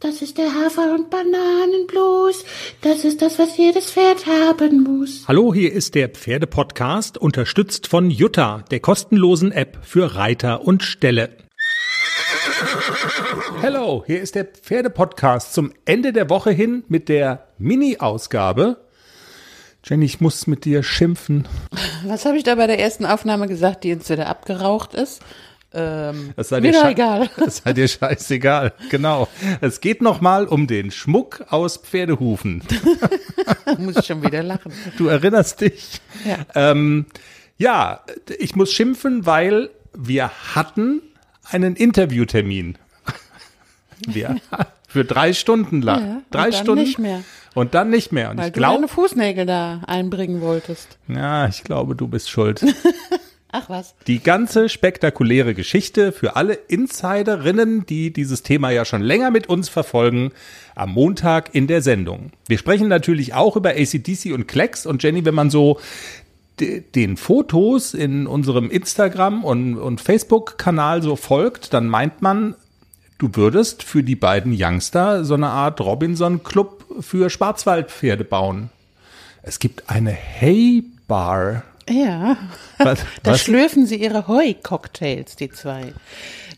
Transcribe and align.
Das 0.00 0.20
ist 0.20 0.36
der 0.36 0.52
Hafer- 0.52 0.92
und 0.92 1.08
Bananenblues. 1.08 2.44
Das 2.82 3.02
ist 3.04 3.22
das, 3.22 3.38
was 3.38 3.56
jedes 3.56 3.90
Pferd 3.92 4.26
haben 4.26 4.82
muss. 4.82 5.24
Hallo, 5.26 5.54
hier 5.54 5.72
ist 5.72 5.94
der 5.94 6.10
Pferdepodcast, 6.10 7.16
unterstützt 7.16 7.86
von 7.86 8.10
Jutta, 8.10 8.62
der 8.70 8.80
kostenlosen 8.80 9.52
App 9.52 9.78
für 9.80 10.14
Reiter 10.14 10.66
und 10.66 10.82
Ställe. 10.82 11.30
Hallo, 13.62 14.04
hier 14.06 14.20
ist 14.20 14.34
der 14.34 14.44
Pferdepodcast 14.44 15.54
zum 15.54 15.72
Ende 15.86 16.12
der 16.12 16.28
Woche 16.28 16.50
hin 16.50 16.84
mit 16.88 17.08
der 17.08 17.48
Mini-Ausgabe. 17.56 18.76
Jenny, 19.82 20.04
ich 20.04 20.20
muss 20.20 20.46
mit 20.46 20.66
dir 20.66 20.82
schimpfen. 20.82 21.48
Was 22.04 22.26
habe 22.26 22.36
ich 22.36 22.44
da 22.44 22.56
bei 22.56 22.66
der 22.66 22.78
ersten 22.78 23.06
Aufnahme 23.06 23.48
gesagt, 23.48 23.84
die 23.84 23.88
jetzt 23.88 24.10
wieder 24.10 24.26
abgeraucht 24.26 24.92
ist? 24.94 25.22
Ähm, 25.76 26.32
das 26.34 26.48
sei 26.48 26.60
mir 26.60 26.72
dir 26.72 26.88
egal. 26.88 27.28
Das 27.36 27.58
sei 27.58 27.74
dir 27.74 27.86
scheißegal, 27.86 28.72
genau. 28.88 29.28
Es 29.60 29.80
geht 29.80 30.00
nochmal 30.00 30.46
um 30.46 30.66
den 30.66 30.90
Schmuck 30.90 31.44
aus 31.50 31.76
Pferdehufen. 31.76 32.62
muss 33.78 33.96
ich 33.98 34.06
schon 34.06 34.22
wieder 34.22 34.42
lachen. 34.42 34.72
Du 34.96 35.08
erinnerst 35.08 35.60
dich. 35.60 36.00
Ja. 36.24 36.38
Ähm, 36.54 37.06
ja, 37.58 38.00
ich 38.38 38.56
muss 38.56 38.72
schimpfen, 38.72 39.26
weil 39.26 39.68
wir 39.94 40.30
hatten 40.54 41.02
einen 41.44 41.76
Interviewtermin. 41.76 42.78
Wir, 44.06 44.36
für 44.88 45.04
drei 45.04 45.32
Stunden 45.32 45.80
lang. 45.80 46.06
Ja, 46.06 46.22
drei 46.30 46.52
Stunden. 46.52 46.84
Nicht 46.84 46.98
mehr. 46.98 47.22
Und 47.54 47.72
dann 47.72 47.88
nicht 47.88 48.12
mehr. 48.12 48.30
Und 48.30 48.36
Weil 48.36 48.48
ich 48.48 48.52
glaube, 48.52 48.74
du 48.74 48.80
deine 48.82 48.88
Fußnägel 48.88 49.46
da 49.46 49.80
einbringen 49.86 50.42
wolltest. 50.42 50.98
Ja, 51.08 51.48
ich 51.48 51.64
glaube, 51.64 51.96
du 51.96 52.06
bist 52.06 52.28
schuld. 52.28 52.62
Ach 53.58 53.70
was. 53.70 53.94
Die 54.06 54.22
ganze 54.22 54.68
spektakuläre 54.68 55.54
Geschichte 55.54 56.12
für 56.12 56.36
alle 56.36 56.52
Insiderinnen, 56.52 57.86
die 57.86 58.12
dieses 58.12 58.42
Thema 58.42 58.68
ja 58.68 58.84
schon 58.84 59.00
länger 59.00 59.30
mit 59.30 59.48
uns 59.48 59.70
verfolgen, 59.70 60.32
am 60.74 60.92
Montag 60.92 61.54
in 61.54 61.66
der 61.66 61.80
Sendung. 61.80 62.32
Wir 62.48 62.58
sprechen 62.58 62.88
natürlich 62.88 63.32
auch 63.32 63.56
über 63.56 63.70
ACDC 63.70 64.34
und 64.34 64.46
Klecks 64.46 64.84
und 64.84 65.02
Jenny, 65.02 65.24
wenn 65.24 65.34
man 65.34 65.48
so 65.48 65.80
den 66.60 67.16
Fotos 67.16 67.94
in 67.94 68.26
unserem 68.26 68.70
Instagram 68.70 69.42
und, 69.42 69.78
und 69.78 70.02
Facebook-Kanal 70.02 71.00
so 71.02 71.16
folgt, 71.16 71.72
dann 71.72 71.88
meint 71.88 72.20
man, 72.20 72.56
du 73.16 73.30
würdest 73.32 73.82
für 73.82 74.02
die 74.02 74.16
beiden 74.16 74.54
Youngster 74.54 75.24
so 75.24 75.32
eine 75.32 75.48
Art 75.48 75.80
Robinson-Club 75.80 76.84
für 77.00 77.30
Schwarzwaldpferde 77.30 78.24
bauen. 78.24 78.68
Es 79.42 79.58
gibt 79.58 79.88
eine 79.88 80.12
Hay-Bar 80.12 81.62
ja, 81.88 82.36
was, 82.78 83.00
da 83.22 83.32
was? 83.32 83.40
schlürfen 83.40 83.86
sie 83.86 83.96
ihre 83.96 84.28
Heu-Cocktails, 84.28 85.36
die 85.36 85.50
zwei. 85.50 85.92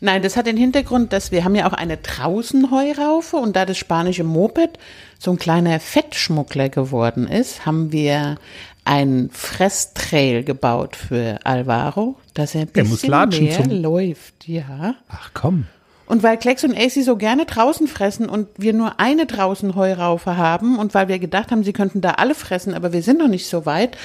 Nein, 0.01 0.21
das 0.21 0.37
hat 0.37 0.47
den 0.47 0.57
Hintergrund, 0.57 1.11
dass 1.11 1.31
wir 1.31 1.43
haben 1.43 1.55
ja 1.55 1.67
auch 1.67 1.73
eine 1.73 1.97
Draußen-Heuraufe 1.97 3.37
und 3.37 3.55
da 3.55 3.65
das 3.65 3.77
spanische 3.77 4.23
Moped 4.23 4.79
so 5.19 5.31
ein 5.31 5.37
kleiner 5.37 5.79
Fettschmuggler 5.79 6.69
geworden 6.69 7.27
ist, 7.27 7.65
haben 7.65 7.91
wir 7.91 8.37
einen 8.85 9.29
Fresstrail 9.29 10.43
gebaut 10.43 10.95
für 10.95 11.39
Alvaro, 11.43 12.15
dass 12.33 12.55
er 12.55 12.61
ein 12.61 12.67
bisschen 12.67 13.11
er 13.11 13.27
mehr 13.27 13.67
läuft, 13.67 14.47
ja. 14.47 14.95
Ach 15.09 15.31
komm. 15.33 15.65
Und 16.09 16.23
weil 16.23 16.37
Klecks 16.37 16.63
und 16.63 16.75
AC 16.75 17.03
so 17.03 17.17
gerne 17.17 17.45
draußen 17.45 17.87
fressen 17.87 18.27
und 18.27 18.47
wir 18.57 18.73
nur 18.73 18.99
eine 18.99 19.27
draußen 19.27 19.75
Heuraufe 19.75 20.37
haben 20.37 20.79
und 20.79 20.95
weil 20.95 21.07
wir 21.07 21.19
gedacht 21.19 21.51
haben, 21.51 21.63
sie 21.63 21.71
könnten 21.71 22.01
da 22.01 22.13
alle 22.13 22.33
fressen, 22.33 22.73
aber 22.73 22.93
wir 22.93 23.03
sind 23.03 23.19
noch 23.19 23.27
nicht 23.27 23.45
so 23.45 23.67
weit, 23.67 23.95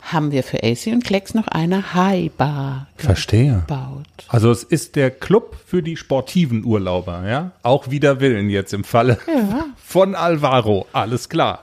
haben 0.00 0.32
wir 0.32 0.42
für 0.42 0.64
AC 0.64 0.88
und 0.88 1.04
Klecks 1.04 1.34
noch 1.34 1.46
eine 1.46 1.94
High 1.94 2.32
Bar 2.32 2.88
Verstehe. 2.96 3.62
gebaut. 3.66 4.02
Also 4.26 4.50
es 4.50 4.64
ist 4.64 4.96
der 4.96 5.12
Club 5.12 5.56
für 5.64 5.84
die 5.84 5.96
sportiven 5.96 6.64
Urlauber, 6.64 7.28
ja? 7.28 7.52
Auch 7.62 7.90
wider 7.90 8.18
Willen 8.18 8.50
jetzt 8.50 8.74
im 8.74 8.82
Falle 8.82 9.18
ja. 9.28 9.66
von 9.76 10.16
Alvaro, 10.16 10.86
alles 10.92 11.28
klar. 11.28 11.62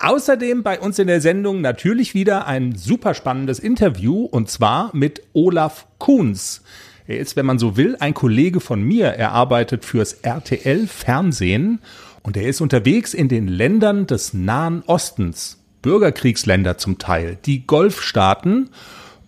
Außerdem 0.00 0.64
bei 0.64 0.80
uns 0.80 0.98
in 0.98 1.06
der 1.06 1.20
Sendung 1.20 1.60
natürlich 1.60 2.14
wieder 2.14 2.48
ein 2.48 2.74
super 2.74 3.14
spannendes 3.14 3.60
Interview 3.60 4.24
und 4.24 4.50
zwar 4.50 4.90
mit 4.92 5.22
Olaf 5.34 5.86
Kuhns. 5.98 6.62
Er 7.06 7.18
ist, 7.18 7.36
wenn 7.36 7.46
man 7.46 7.58
so 7.58 7.76
will, 7.76 7.96
ein 8.00 8.14
Kollege 8.14 8.60
von 8.60 8.82
mir. 8.82 9.06
Er 9.06 9.32
arbeitet 9.32 9.84
fürs 9.84 10.12
RTL 10.14 10.86
Fernsehen 10.86 11.80
und 12.22 12.36
er 12.36 12.48
ist 12.48 12.60
unterwegs 12.60 13.14
in 13.14 13.28
den 13.28 13.46
Ländern 13.46 14.06
des 14.06 14.34
Nahen 14.34 14.82
Ostens. 14.86 15.62
Bürgerkriegsländer 15.82 16.78
zum 16.78 16.98
Teil, 16.98 17.38
die 17.46 17.64
Golfstaaten. 17.64 18.70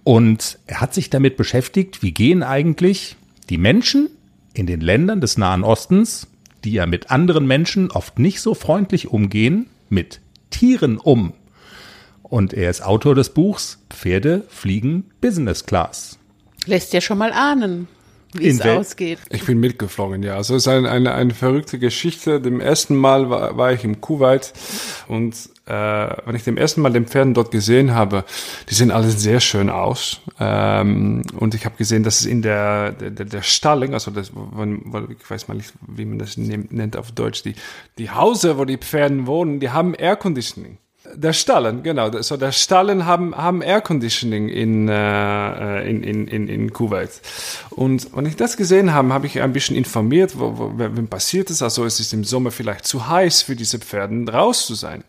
Und 0.02 0.58
er 0.66 0.80
hat 0.80 0.92
sich 0.92 1.08
damit 1.08 1.36
beschäftigt, 1.36 2.02
wie 2.02 2.12
gehen 2.12 2.42
eigentlich 2.42 3.16
die 3.48 3.58
Menschen 3.58 4.08
in 4.54 4.66
den 4.66 4.80
Ländern 4.80 5.20
des 5.20 5.38
Nahen 5.38 5.62
Ostens, 5.62 6.26
die 6.64 6.72
ja 6.72 6.86
mit 6.86 7.12
anderen 7.12 7.46
Menschen 7.46 7.92
oft 7.92 8.18
nicht 8.18 8.40
so 8.40 8.54
freundlich 8.54 9.08
umgehen, 9.08 9.66
mit 9.88 10.20
Tieren 10.50 10.98
um. 10.98 11.32
Und 12.22 12.52
er 12.52 12.70
ist 12.70 12.82
Autor 12.82 13.14
des 13.14 13.30
Buchs 13.30 13.78
Pferde 13.88 14.44
fliegen 14.48 15.04
Business 15.20 15.64
Class. 15.64 16.17
Lässt 16.68 16.92
ja 16.92 17.00
schon 17.00 17.18
mal 17.18 17.32
ahnen 17.32 17.88
wie 18.32 18.48
es 18.48 18.60
ausgeht. 18.60 19.18
Ich 19.30 19.44
bin 19.46 19.58
mitgeflogen, 19.58 20.22
ja. 20.22 20.34
Also 20.34 20.54
es 20.54 20.66
ist 20.66 20.68
eine, 20.68 20.90
eine, 20.90 21.14
eine 21.14 21.34
verrückte 21.34 21.78
Geschichte. 21.78 22.40
Dem 22.40 22.60
ersten 22.60 22.94
Mal 22.94 23.30
war, 23.30 23.56
war 23.56 23.72
ich 23.72 23.84
im 23.84 24.00
Kuwait 24.00 24.52
und 25.08 25.34
äh, 25.66 25.72
wenn 25.72 26.34
ich 26.34 26.44
dem 26.44 26.56
ersten 26.56 26.80
Mal 26.80 26.92
den 26.92 27.06
Pferden 27.06 27.34
dort 27.34 27.50
gesehen 27.50 27.94
habe, 27.94 28.24
die 28.68 28.74
sehen 28.74 28.90
alle 28.90 29.10
sehr 29.10 29.40
schön 29.40 29.70
aus. 29.70 30.20
Ähm, 30.38 31.22
und 31.38 31.54
ich 31.54 31.64
habe 31.64 31.76
gesehen, 31.76 32.02
dass 32.02 32.20
es 32.20 32.26
in 32.26 32.42
der, 32.42 32.92
der, 32.92 33.10
der 33.10 33.42
Stalling, 33.42 33.94
also 33.94 34.10
das, 34.10 34.30
ich 34.30 35.30
weiß 35.30 35.48
mal 35.48 35.54
nicht, 35.54 35.72
wie 35.86 36.04
man 36.04 36.18
das 36.18 36.36
nennt 36.36 36.96
auf 36.96 37.12
Deutsch, 37.12 37.42
die, 37.42 37.54
die 37.98 38.10
Hause, 38.10 38.58
wo 38.58 38.64
die 38.64 38.78
Pferden 38.78 39.26
wohnen, 39.26 39.60
die 39.60 39.70
haben 39.70 39.94
Air 39.94 40.16
Conditioning. 40.16 40.78
Der 41.14 41.32
Stallen, 41.32 41.82
genau. 41.82 42.10
So 42.22 42.36
der 42.36 42.52
Stallen 42.52 43.06
haben, 43.06 43.36
haben 43.36 43.62
Air 43.62 43.80
Conditioning 43.80 44.48
in, 44.48 44.88
äh, 44.88 45.88
in, 45.88 46.02
in, 46.02 46.28
in, 46.28 46.48
in 46.48 46.72
Kuwait. 46.72 47.20
Und 47.70 48.14
wenn 48.14 48.26
ich 48.26 48.36
das 48.36 48.56
gesehen 48.56 48.92
habe, 48.92 49.12
habe 49.12 49.26
ich 49.26 49.40
ein 49.40 49.52
bisschen 49.52 49.76
informiert, 49.76 50.38
wo, 50.38 50.58
wo, 50.58 50.72
wenn 50.76 51.08
passiert 51.08 51.50
ist. 51.50 51.62
Also 51.62 51.84
es 51.84 52.00
ist 52.00 52.12
im 52.12 52.24
Sommer 52.24 52.50
vielleicht 52.50 52.86
zu 52.86 53.08
heiß 53.08 53.42
für 53.42 53.56
diese 53.56 53.78
Pferden 53.78 54.28
raus 54.28 54.66
zu 54.66 54.74
sein. 54.74 55.04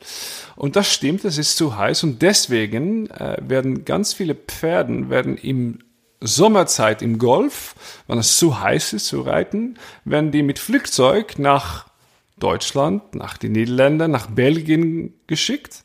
Und 0.56 0.76
das 0.76 0.92
stimmt, 0.92 1.26
es 1.26 1.38
ist 1.38 1.58
zu 1.58 1.78
heiß 1.78 2.04
und 2.04 2.22
deswegen 2.22 3.10
äh, 3.12 3.38
werden 3.42 3.86
ganz 3.86 4.14
viele 4.14 4.36
Pferden 4.36 5.10
werden 5.10 5.38
im 5.38 5.80
Sommerzeit 6.22 7.02
im 7.02 7.18
Golf, 7.18 7.76
wenn 8.08 8.18
es 8.18 8.38
zu 8.38 8.60
heiß 8.60 8.94
ist 8.94 9.08
zu 9.08 9.22
reiten, 9.22 9.78
werden 10.04 10.32
die 10.32 10.44
mit 10.44 10.60
Flugzeug 10.60 11.40
nach 11.40 11.89
Deutschland, 12.40 13.16
nach 13.16 13.38
den 13.38 13.54
Niederländern, 13.54 14.12
nach 14.12 14.28
Belgien 14.28 15.14
geschickt. 15.28 15.84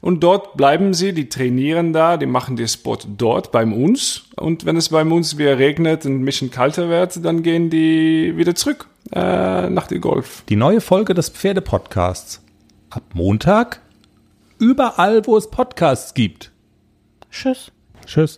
Und 0.00 0.20
dort 0.20 0.58
bleiben 0.58 0.92
sie, 0.92 1.14
die 1.14 1.30
trainieren 1.30 1.94
da, 1.94 2.18
die 2.18 2.26
machen 2.26 2.56
den 2.56 2.68
Sport 2.68 3.08
dort 3.16 3.52
bei 3.52 3.64
uns. 3.64 4.24
Und 4.36 4.66
wenn 4.66 4.76
es 4.76 4.90
bei 4.90 5.02
uns 5.02 5.38
wieder 5.38 5.58
regnet 5.58 6.04
und 6.04 6.20
ein 6.20 6.24
bisschen 6.26 6.50
kalter 6.50 6.90
wird, 6.90 7.24
dann 7.24 7.42
gehen 7.42 7.70
die 7.70 8.36
wieder 8.36 8.54
zurück 8.54 8.86
äh, 9.12 9.70
nach 9.70 9.86
dem 9.86 10.02
Golf. 10.02 10.44
Die 10.50 10.56
neue 10.56 10.82
Folge 10.82 11.14
des 11.14 11.30
Pferdepodcasts. 11.30 12.42
Ab 12.90 13.02
Montag 13.14 13.80
überall, 14.58 15.26
wo 15.26 15.36
es 15.36 15.50
Podcasts 15.50 16.12
gibt. 16.12 16.52
Tschüss. 17.30 17.72
Tschüss. 18.06 18.32